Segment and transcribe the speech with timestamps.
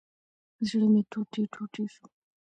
[0.69, 2.05] زړه مي ټوټي ټوټي شو